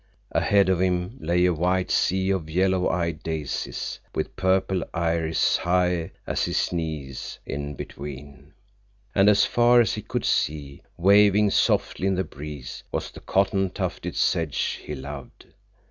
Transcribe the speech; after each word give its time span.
Ahead 0.31 0.67
of 0.67 0.81
him 0.81 1.19
lay 1.19 1.45
a 1.45 1.53
white 1.53 1.91
sea 1.91 2.31
of 2.31 2.49
yellow 2.49 2.89
eyed 2.89 3.21
daisies, 3.21 3.99
with 4.15 4.35
purple 4.35 4.83
iris 4.95 5.57
high 5.57 6.11
as 6.25 6.45
his 6.45 6.71
knees 6.73 7.37
in 7.45 7.75
between, 7.75 8.51
and 9.13 9.29
as 9.29 9.45
far 9.45 9.79
as 9.79 9.93
he 9.93 10.01
could 10.01 10.25
see, 10.25 10.81
waving 10.97 11.51
softly 11.51 12.07
in 12.07 12.15
the 12.15 12.23
breeze, 12.23 12.83
was 12.91 13.11
the 13.11 13.19
cotton 13.19 13.69
tufted 13.69 14.15
sedge 14.15 14.81
he 14.83 14.95
loved. 14.95 15.45